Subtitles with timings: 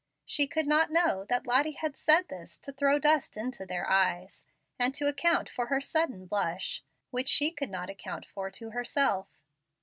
[0.25, 4.43] She could not know that Lottie had said this to throw dust into their eyes,
[4.79, 6.81] and to account for her sudden blush,
[7.11, 9.43] which she could not account for to herself.